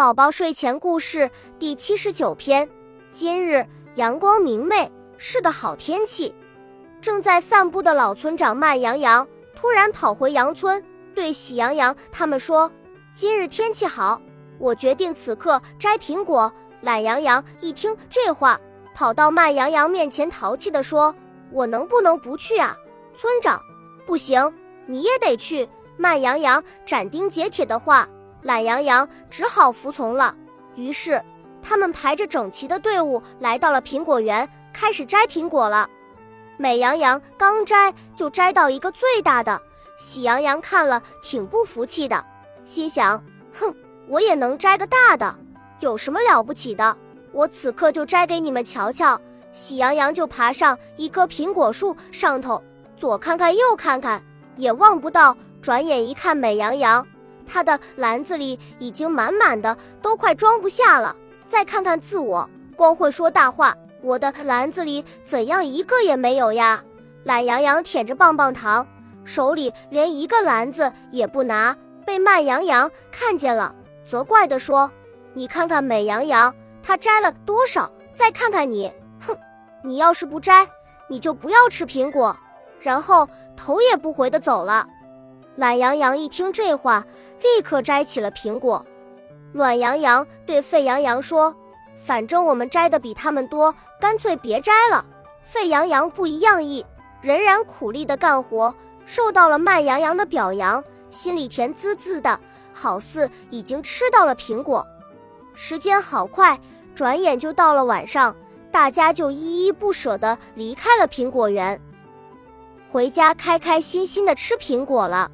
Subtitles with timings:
[0.00, 2.66] 宝宝睡前故事第七十九篇。
[3.12, 3.66] 今日
[3.96, 6.34] 阳光明媚，是个好天气。
[7.02, 10.82] 正在散步的老村长慢羊羊突然跑回羊村，
[11.14, 12.72] 对喜羊羊他们说
[13.12, 14.18] ：“今日天气好，
[14.58, 18.58] 我决定此刻摘苹果。”懒羊羊一听这话，
[18.94, 21.14] 跑到慢羊羊面前，淘气地说
[21.52, 22.74] ：“我能不能不去啊？”
[23.20, 23.60] 村长
[24.08, 24.50] ：“不行，
[24.86, 28.08] 你也得去。”慢羊羊斩钉截铁的话。
[28.42, 30.34] 懒羊羊只好服从了。
[30.74, 31.22] 于是，
[31.62, 35.88] 他们排着整齐的队伍来到了苹果园，开始摘苹果了。
[36.56, 39.60] 美羊羊刚摘就摘到一个最大的，
[39.98, 42.24] 喜羊羊看了挺不服气的，
[42.64, 43.22] 心想：
[43.52, 43.74] 哼，
[44.08, 45.34] 我也能摘个大的，
[45.80, 46.96] 有什么了不起的？
[47.32, 49.20] 我此刻就摘给你们瞧瞧。
[49.52, 52.62] 喜羊羊就爬上一棵苹果树上头，
[52.96, 54.22] 左看看右看看，
[54.56, 55.36] 也望不到。
[55.60, 57.06] 转眼一看，美羊羊。
[57.50, 61.16] 他的篮子里已经满满的，都快装不下了。
[61.48, 63.76] 再看看自我，光会说大话。
[64.02, 66.82] 我的篮子里怎样一个也没有呀？
[67.24, 68.86] 懒羊羊舔着棒棒糖，
[69.24, 73.74] 手里连一个篮子也不拿，被慢羊羊看见了，
[74.06, 74.90] 责怪地说
[75.34, 77.90] ：“你看看美羊羊，它摘了多少？
[78.14, 78.90] 再看看你，
[79.26, 79.36] 哼，
[79.82, 80.66] 你要是不摘，
[81.08, 82.34] 你就不要吃苹果。”
[82.80, 84.86] 然后头也不回地走了。
[85.56, 87.04] 懒羊羊一听这话。
[87.42, 88.84] 立刻摘起了苹果，
[89.52, 91.54] 暖洋洋对沸羊羊说
[91.96, 95.04] ：“反正我们摘的比他们多，干脆别摘了。”
[95.42, 96.84] 沸羊羊不一样意，
[97.20, 98.74] 仍然苦力的干活，
[99.04, 102.38] 受到了慢羊羊的表扬，心里甜滋滋的，
[102.72, 104.86] 好似已经吃到了苹果。
[105.54, 106.60] 时间好快，
[106.94, 108.36] 转眼就到了晚上，
[108.70, 111.80] 大家就依依不舍地离开了苹果园，
[112.92, 115.30] 回家开开心心地吃苹果了。